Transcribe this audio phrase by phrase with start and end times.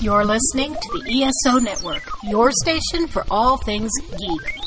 [0.00, 4.58] You're listening to the ESO Network, your station for all things geek.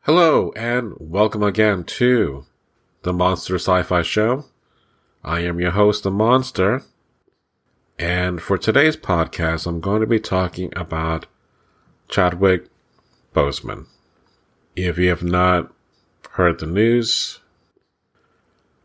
[0.00, 2.44] Hello, and welcome again to
[3.02, 4.46] the Monster Sci Fi Show.
[5.24, 6.82] I am your host, The Monster,
[7.98, 11.26] and for today's podcast, I'm going to be talking about
[12.08, 12.66] Chadwick
[13.34, 13.86] Boseman.
[14.74, 15.72] If you have not
[16.32, 17.39] heard the news,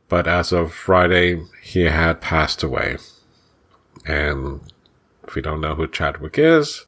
[0.10, 2.98] but as of Friday, he had passed away.
[4.06, 4.62] And
[5.28, 6.86] if you don't know who Chadwick is,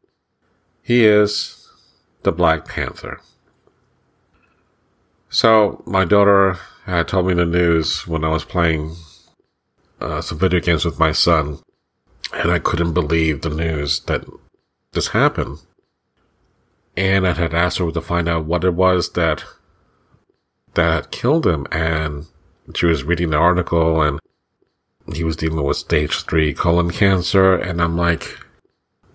[0.82, 1.70] he is
[2.24, 3.22] the Black Panther.
[5.30, 8.96] So, my daughter had told me the news when I was playing
[10.00, 11.60] uh, some video games with my son,
[12.34, 14.26] and I couldn't believe the news that
[14.94, 15.60] this happened.
[16.96, 19.44] And I had asked her to find out what it was that
[20.76, 22.28] that killed him, and
[22.76, 24.20] she was reading the article, and
[25.14, 28.38] he was dealing with stage three colon cancer, and I'm like,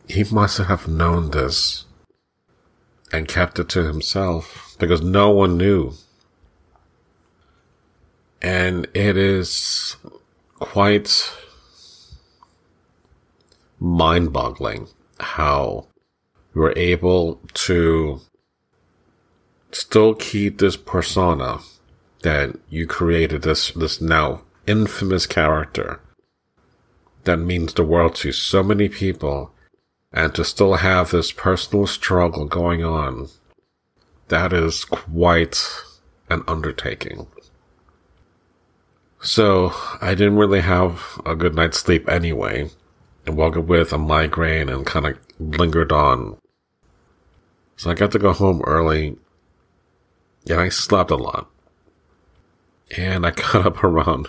[0.08, 1.84] he must have known this
[3.12, 5.92] and kept it to himself because no one knew.
[8.40, 9.96] And it is
[10.58, 11.30] quite
[13.78, 14.88] mind boggling
[15.20, 15.86] how
[16.54, 18.20] we're able to
[19.72, 21.58] still keep this persona
[22.22, 26.00] that you created this, this now infamous character
[27.24, 29.52] that means the world to so many people
[30.12, 33.28] and to still have this personal struggle going on.
[34.28, 35.64] That is quite
[36.28, 37.26] an undertaking.
[39.20, 42.70] So I didn't really have a good night's sleep anyway,
[43.24, 46.38] and woke up with a migraine and kind of lingered on.
[47.76, 49.16] So I got to go home early,
[50.48, 51.51] and I slept a lot.
[52.96, 54.28] And I got up around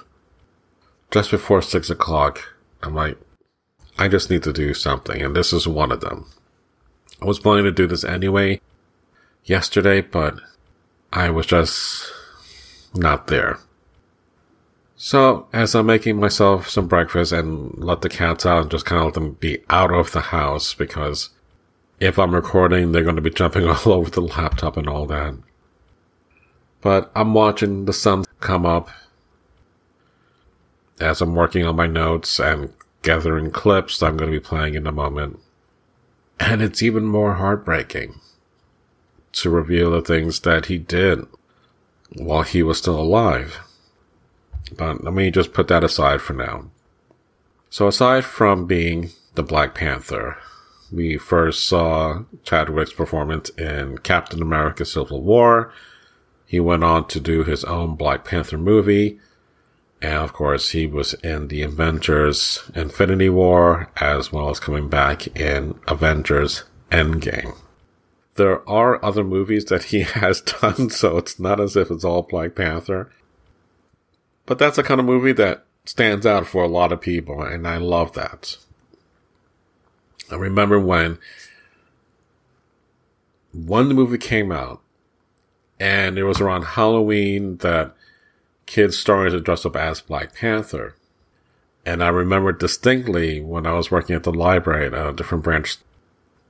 [1.12, 2.56] just before six o'clock.
[2.82, 3.18] I'm like,
[3.98, 6.26] I just need to do something, and this is one of them.
[7.22, 8.60] I was planning to do this anyway
[9.46, 10.40] yesterday, but
[11.12, 12.12] I was just
[12.94, 13.60] not there.
[14.96, 19.00] So, as I'm making myself some breakfast and let the cats out and just kind
[19.00, 21.30] of let them be out of the house because
[22.00, 25.36] if I'm recording, they're going to be jumping all over the laptop and all that.
[26.82, 28.90] But I'm watching the sun come up
[31.00, 34.76] as I'm working on my notes and gathering clips that I'm going to be playing
[34.76, 35.40] in a moment.
[36.40, 38.20] And it's even more heartbreaking
[39.34, 41.26] to reveal the things that he did
[42.16, 43.60] while he was still alive.
[44.76, 46.70] But let me just put that aside for now.
[47.70, 50.38] So aside from being the Black Panther,
[50.92, 55.74] we first saw Chadwick's performance in Captain America Civil War,
[56.54, 59.18] he went on to do his own Black Panther movie.
[60.04, 65.26] And of course, he was in the Avengers Infinity War, as well as coming back
[65.36, 67.56] in Avengers Endgame.
[68.36, 72.22] There are other movies that he has done, so it's not as if it's all
[72.22, 73.10] Black Panther.
[74.46, 77.68] But that's the kind of movie that stands out for a lot of people, and
[77.68, 78.58] I love that.
[80.30, 81.18] I remember when
[83.56, 84.83] when the movie came out,
[85.80, 87.94] and it was around Halloween that
[88.66, 90.96] kids started to dress up as Black Panther.
[91.86, 95.78] And I remember distinctly when I was working at the library at a different branch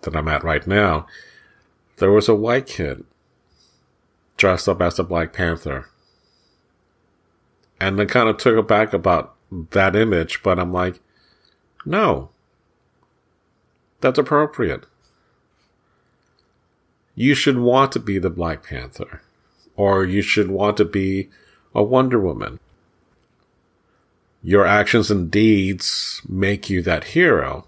[0.02, 1.08] that I'm at right now,
[1.98, 3.06] there was a white kid
[4.38, 5.90] dressed up as the Black Panther.
[7.80, 9.36] And I kind of took it back about
[9.72, 11.00] that image, but I'm like,
[11.86, 12.30] no,
[14.02, 14.86] that's appropriate
[17.16, 19.22] you should want to be the Black Panther,
[19.76, 21.30] or you should want to be
[21.76, 22.60] a Wonder Woman.
[24.42, 27.66] Your actions and deeds make you that hero,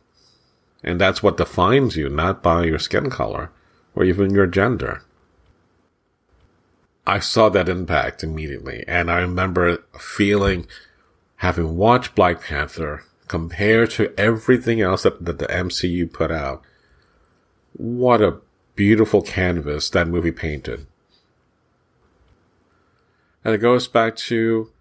[0.84, 3.52] and that's what defines you, not by your skin color
[3.96, 5.02] or even your gender.
[7.08, 10.68] I saw that impact immediately, and I remember feeling,
[11.38, 16.64] having watched Black Panther compared to everything else that, that the MCU put out,
[17.74, 18.40] what a
[18.76, 20.86] beautiful canvas that movie painted.
[23.44, 24.72] And it goes back to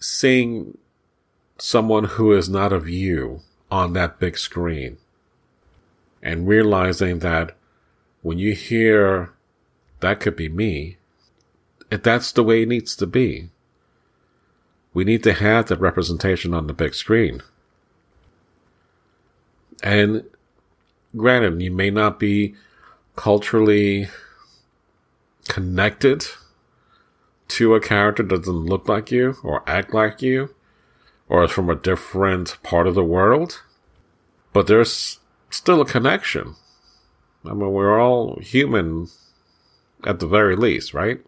[0.00, 0.78] seeing
[1.58, 3.40] someone who is not of you
[3.70, 4.98] on that big screen
[6.22, 7.56] and realizing that
[8.22, 9.32] when you hear
[10.00, 10.96] that could be me,
[11.90, 13.50] if that's the way it needs to be.
[14.92, 17.42] We need to have that representation on the big screen.
[19.82, 20.24] And
[21.16, 22.54] granted, you may not be
[23.16, 24.08] culturally
[25.48, 26.26] connected
[27.48, 30.54] to a character that doesn't look like you or act like you,
[31.28, 33.62] or is from a different part of the world,
[34.52, 35.20] but there's
[35.50, 36.54] still a connection.
[37.44, 39.08] I mean, we're all human
[40.04, 41.20] at the very least, right?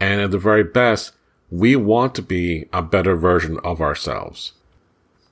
[0.00, 1.12] And at the very best,
[1.50, 4.52] we want to be a better version of ourselves.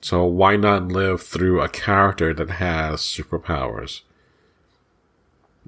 [0.01, 4.01] So why not live through a character that has superpowers?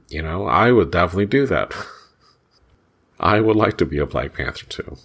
[0.10, 1.74] You know, I would definitely do that.
[3.20, 4.98] I would like to be a Black Panther too.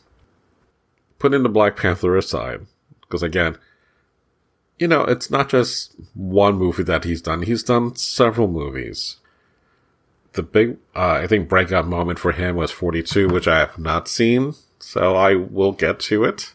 [1.18, 2.66] Putting the Black Panther aside,
[3.00, 3.58] because again,
[4.78, 7.42] you know, it's not just one movie that he's done.
[7.42, 9.16] He's done several movies.
[10.32, 14.06] The big, uh, I think, breakout moment for him was 42, which I have not
[14.06, 16.52] seen, so I will get to it.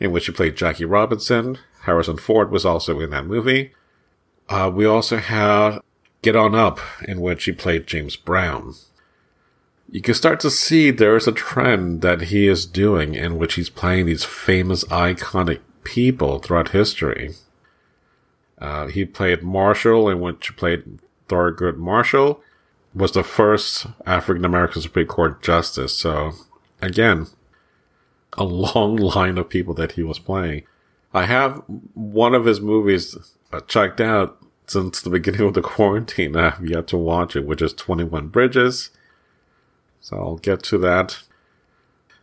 [0.00, 1.58] In which he played Jackie Robinson.
[1.82, 3.72] Harrison Ford was also in that movie.
[4.48, 5.78] Uh, we also had
[6.22, 8.74] Get On Up, in which he played James Brown.
[9.90, 13.54] You can start to see there is a trend that he is doing in which
[13.54, 17.34] he's playing these famous, iconic people throughout history.
[18.58, 20.98] Uh, he played Marshall, in which he played
[21.28, 22.40] Thurgood Marshall,
[22.94, 25.92] was the first African American Supreme Court justice.
[25.94, 26.32] So,
[26.80, 27.26] again,
[28.36, 30.64] a long line of people that he was playing.
[31.12, 31.62] I have
[31.94, 33.16] one of his movies
[33.52, 36.36] uh, checked out since the beginning of the quarantine.
[36.36, 38.90] I have yet to watch it, which is 21 Bridges.
[40.00, 41.22] So I'll get to that.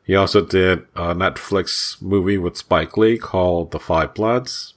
[0.03, 4.73] He also did a Netflix movie with Spike Lee called The Five Bloods.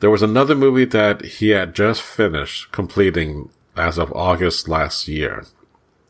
[0.00, 5.44] There was another movie that he had just finished completing as of August last year.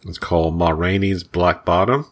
[0.06, 2.06] It's called Ma Rainey's Black Bottom.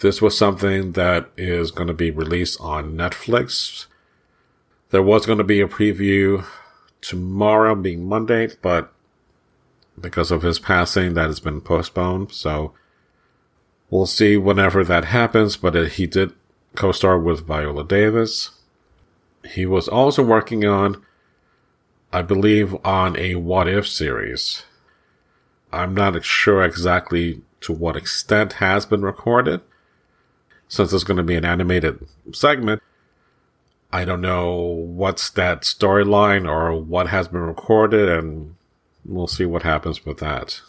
[0.00, 3.86] This was something that is going to be released on Netflix.
[4.90, 6.44] There was going to be a preview
[7.00, 8.92] tomorrow being Monday, but
[9.98, 12.32] because of his passing, that has been postponed.
[12.32, 12.74] So
[13.88, 16.32] We'll see whenever that happens, but he did
[16.74, 18.50] co-star with Viola Davis.
[19.44, 21.04] He was also working on,
[22.12, 24.64] I believe, on a What If series.
[25.72, 29.60] I'm not sure exactly to what extent has been recorded.
[30.68, 32.82] Since it's going to be an animated segment,
[33.92, 38.56] I don't know what's that storyline or what has been recorded, and
[39.04, 40.60] we'll see what happens with that.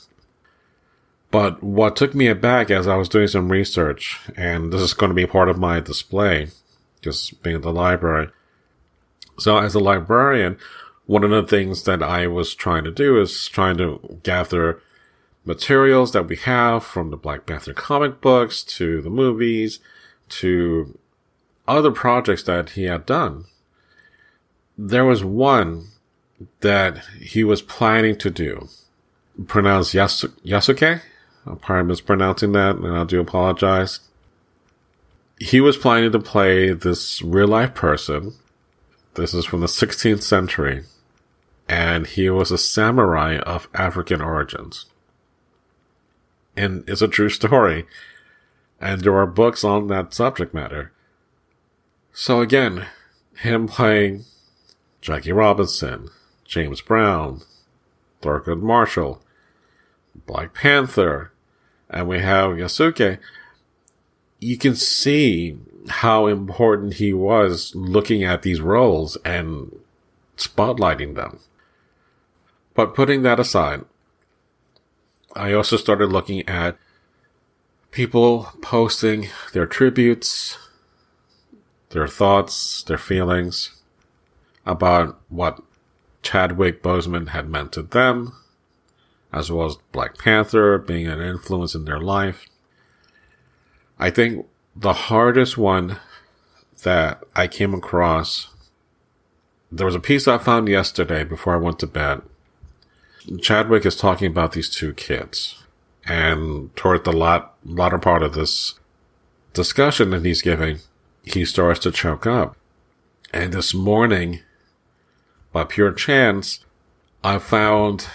[1.32, 5.10] But what took me aback as I was doing some research, and this is going
[5.10, 6.50] to be part of my display,
[7.02, 8.30] just being at the library.
[9.40, 10.58] So as a librarian,
[11.06, 14.82] one of the things that I was trying to do is trying to gather
[15.48, 19.80] materials that we have from the Black Panther comic books to the movies
[20.30, 21.00] to
[21.68, 23.46] other projects that he had done.
[24.78, 25.88] There was one
[26.60, 28.68] that he was planning to do,
[29.48, 31.02] pronounced Yasuke,
[31.48, 34.02] I'm probably mispronouncing that, and I do apologize.
[35.40, 38.34] He was planning to play this real life person.
[39.14, 40.84] This is from the 16th century,
[41.70, 44.88] and he was a samurai of African origins.
[46.58, 47.86] And it's a true story,
[48.82, 50.92] and there are books on that subject matter.
[52.12, 52.88] So again,
[53.36, 54.26] him playing
[55.02, 56.10] Jackie Robinson,
[56.46, 57.42] James Brown,
[58.24, 59.22] Thurgood Marshall,
[60.26, 61.32] Black Panther,
[61.90, 63.20] and we have Yasuke,
[64.40, 69.80] you can see how important he was looking at these roles and
[70.38, 71.40] spotlighting them.
[72.74, 73.86] But putting that aside,
[75.38, 76.78] I also started looking at
[77.92, 80.58] people posting their tributes,
[81.90, 83.82] their thoughts, their feelings
[84.66, 85.62] about what
[86.24, 88.34] Chadwick Boseman had meant to them,
[89.32, 92.48] as well as Black Panther being an influence in their life.
[94.00, 95.98] I think the hardest one
[96.84, 98.50] that I came across,
[99.72, 102.22] there was a piece I found yesterday before I went to bed.
[103.42, 105.64] Chadwick is talking about these two kids.
[106.06, 108.76] And toward the lot, latter part of this
[109.54, 110.80] discussion that he's giving,
[111.24, 112.56] he starts to choke up.
[113.34, 114.40] And this morning,
[115.52, 116.64] by pure chance,
[117.24, 118.08] I found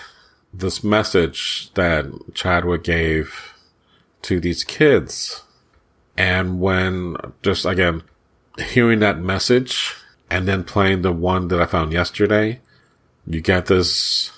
[0.54, 3.54] this message that Chadwick gave
[4.22, 5.42] to these kids.
[6.16, 8.02] And when just again,
[8.58, 9.94] hearing that message
[10.30, 12.60] and then playing the one that I found yesterday,
[13.26, 14.30] you get this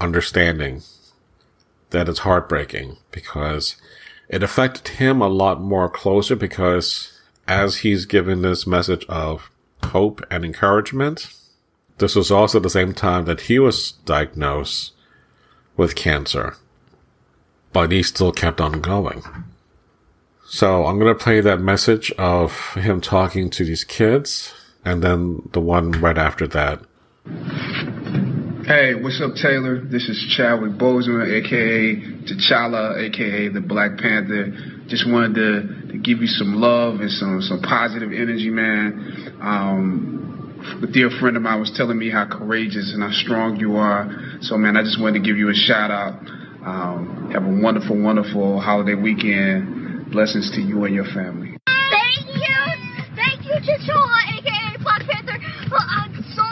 [0.00, 0.82] understanding
[1.90, 3.76] that it's heartbreaking because
[4.28, 9.50] it affected him a lot more closer because as he's given this message of
[9.84, 11.32] hope and encouragement,
[11.98, 14.92] this was also the same time that he was diagnosed
[15.76, 16.56] with cancer.
[17.72, 19.22] But he still kept on going.
[20.46, 24.52] So I'm going to play that message of him talking to these kids
[24.84, 26.80] and then the one right after that.
[28.70, 29.80] Hey, what's up, Taylor?
[29.80, 34.54] This is Chadwick Boseman, aka T'Challa, aka the Black Panther.
[34.86, 39.34] Just wanted to, to give you some love and some some positive energy, man.
[39.42, 43.74] Um, a dear friend of mine was telling me how courageous and how strong you
[43.74, 44.38] are.
[44.40, 46.20] So, man, I just wanted to give you a shout out.
[46.62, 50.12] Um, have a wonderful, wonderful holiday weekend.
[50.12, 51.58] Blessings to you and your family.
[51.66, 52.54] Thank you.
[53.18, 55.42] Thank you, T'Challa, aka Black Panther.
[55.72, 56.50] Well, I'm so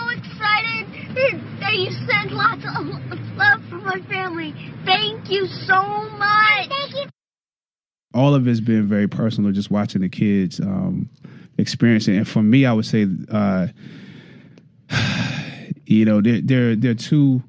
[1.69, 4.55] excited that you sent lots of love for my family.
[4.85, 6.69] Thank you so much.
[6.69, 7.07] Thank you.
[8.15, 11.09] All of it's been very personal, just watching the kids um,
[11.59, 12.17] experience it.
[12.17, 13.69] And for me, I would say, uh,
[15.87, 17.43] you know, they're, they're, they're two,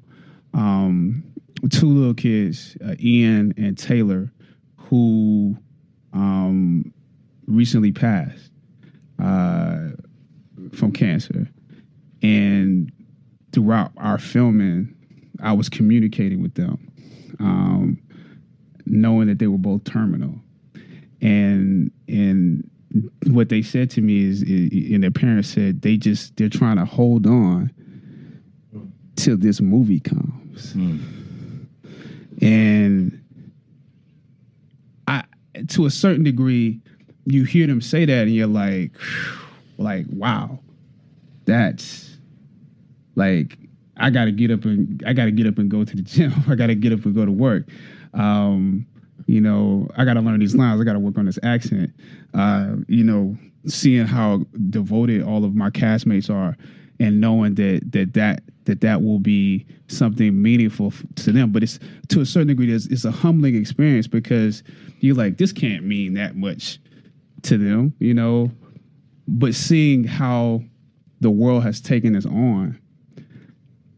[0.52, 1.24] um,
[1.70, 4.30] two little kids, uh, Ian and Taylor,
[4.76, 5.56] who
[6.12, 6.92] um,
[7.46, 8.50] recently passed
[9.22, 9.88] uh,
[10.72, 11.48] from cancer.
[12.22, 12.92] And
[13.52, 14.94] throughout our filming,
[15.42, 16.90] I was communicating with them,
[17.38, 17.98] um,
[18.86, 20.34] knowing that they were both terminal.
[21.22, 22.68] And and
[23.28, 26.84] what they said to me is, and their parents said they just they're trying to
[26.84, 27.70] hold on
[29.16, 30.72] till this movie comes.
[32.42, 33.22] And
[35.06, 35.24] I,
[35.68, 36.80] to a certain degree,
[37.26, 38.92] you hear them say that, and you're like,
[39.78, 40.58] like, wow,
[41.44, 42.09] that's
[43.20, 43.58] like
[43.98, 46.02] I got to get up and I got to get up and go to the
[46.14, 46.32] gym.
[46.48, 47.68] I got to get up and go to work.
[48.14, 48.86] Um,
[49.26, 50.80] you know, I got to learn these lines.
[50.80, 51.92] I got to work on this accent.
[52.34, 53.36] Uh, you know,
[53.66, 56.56] seeing how devoted all of my castmates are,
[56.98, 61.52] and knowing that that that that that will be something meaningful to them.
[61.52, 64.62] But it's to a certain degree, it's, it's a humbling experience because
[65.00, 66.78] you're like, this can't mean that much
[67.42, 68.50] to them, you know.
[69.28, 70.62] But seeing how
[71.20, 72.79] the world has taken us on,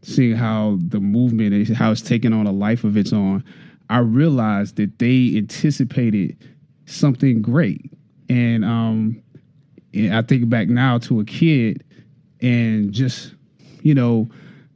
[0.03, 3.43] seeing how the movement is how it's taken on a life of its own,
[3.89, 6.37] I realized that they anticipated
[6.85, 7.91] something great.
[8.29, 9.21] And um
[9.95, 11.83] I think back now to a kid
[12.41, 13.33] and just,
[13.81, 14.27] you know,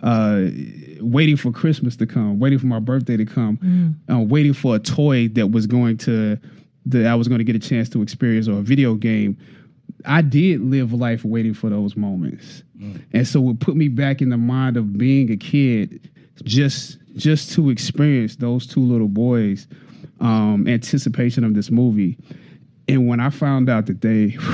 [0.02, 0.46] uh
[1.00, 3.60] waiting for Christmas to come, waiting for my birthday to come,
[4.12, 6.38] uh, waiting for a toy that was going to
[6.86, 9.38] that I was going to get a chance to experience or a video game.
[10.06, 12.64] I did live life waiting for those moments.
[13.14, 16.10] And so it put me back in the mind of being a kid
[16.44, 19.68] just just to experience those two little boys
[20.20, 22.18] um anticipation of this movie.
[22.88, 24.38] And when I found out that they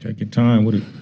[0.00, 0.97] Take your time with it.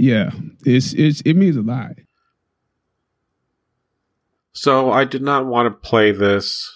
[0.00, 0.30] Yeah,
[0.64, 1.92] it's it's it means a lot.
[4.52, 6.72] So I did not want to play this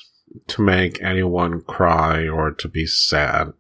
[0.49, 3.55] to make anyone cry or to be sad.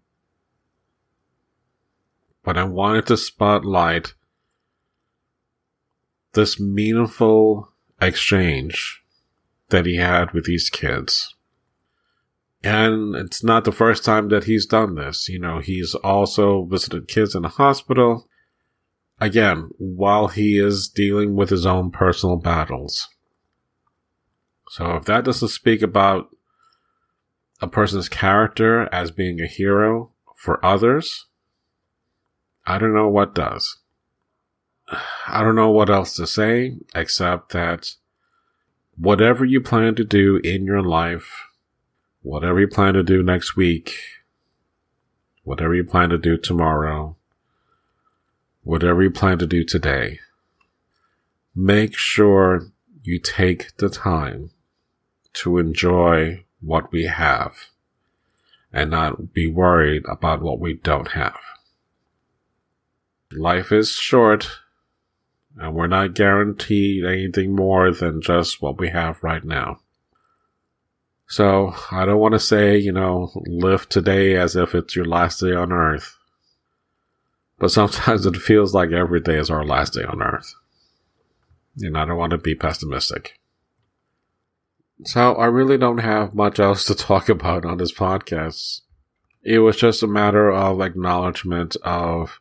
[2.42, 4.12] But I wanted to spotlight
[6.34, 9.02] this meaningful exchange
[9.70, 11.34] that he had with these kids.
[12.62, 15.26] And it's not the first time that he's done this.
[15.30, 18.28] You know, he's also visited kids in the hospital.
[19.24, 23.08] Again, while he is dealing with his own personal battles.
[24.68, 26.28] So if that doesn't speak about
[27.58, 31.24] a person's character as being a hero for others,
[32.66, 33.78] I don't know what does.
[35.26, 37.94] I don't know what else to say except that
[38.94, 41.46] whatever you plan to do in your life,
[42.20, 43.94] whatever you plan to do next week,
[45.44, 47.16] whatever you plan to do tomorrow,
[48.64, 50.18] whatever you plan to do today,
[51.54, 52.66] make sure
[53.02, 54.50] you take the time
[55.34, 57.66] to enjoy what we have
[58.72, 61.38] and not be worried about what we don't have.
[63.30, 64.48] Life is short
[65.56, 69.78] and we're not guaranteed anything more than just what we have right now.
[71.26, 75.40] So I don't want to say, you know, live today as if it's your last
[75.40, 76.16] day on earth.
[77.64, 80.54] But sometimes it feels like every day is our last day on earth.
[81.78, 83.40] And I don't want to be pessimistic.
[85.04, 88.82] So I really don't have much else to talk about on this podcast.
[89.42, 92.38] It was just a matter of acknowledgement of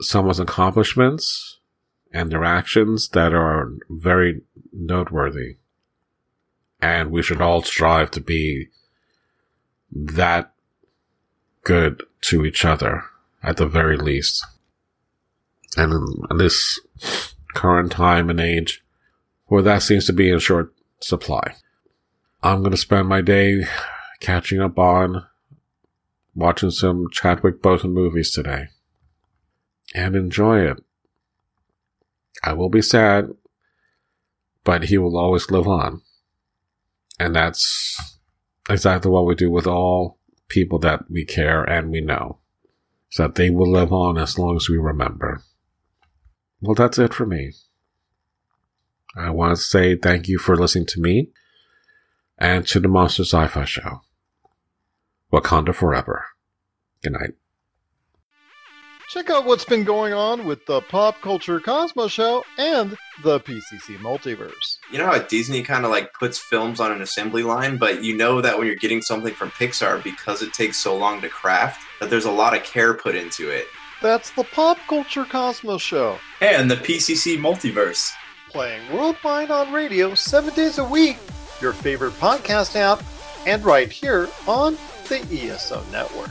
[0.00, 1.58] someone's accomplishments
[2.14, 4.40] and their actions that are very
[4.72, 5.56] noteworthy.
[6.80, 8.68] And we should all strive to be
[9.92, 10.54] that
[11.64, 13.04] good to each other
[13.46, 14.44] at the very least.
[15.76, 15.92] And
[16.30, 16.80] in this
[17.54, 18.82] current time and age
[19.46, 21.54] where that seems to be in short supply.
[22.42, 23.64] I'm going to spend my day
[24.20, 25.24] catching up on
[26.34, 28.68] watching some Chadwick Boseman movies today
[29.94, 30.82] and enjoy it.
[32.42, 33.30] I will be sad,
[34.64, 36.02] but he will always live on.
[37.18, 37.98] And that's
[38.68, 42.38] exactly what we do with all people that we care and we know.
[43.16, 45.42] That they will live on as long as we remember.
[46.60, 47.52] Well, that's it for me.
[49.16, 51.30] I want to say thank you for listening to me
[52.38, 54.02] and to the Monster Sci Fi Show.
[55.32, 56.26] Wakanda Forever.
[57.02, 57.34] Good night.
[59.08, 63.96] Check out what's been going on with the Pop Culture Cosmos Show and the PCC
[63.98, 64.78] Multiverse.
[64.90, 68.16] You know how Disney kind of like puts films on an assembly line, but you
[68.16, 71.80] know that when you're getting something from Pixar, because it takes so long to craft,
[72.00, 73.68] that there's a lot of care put into it.
[74.02, 76.18] That's the Pop Culture Cosmos Show.
[76.40, 78.12] And the PCC Multiverse.
[78.50, 81.18] Playing Worldwide on radio seven days a week,
[81.60, 83.04] your favorite podcast app,
[83.46, 84.76] and right here on
[85.08, 86.30] the ESO Network.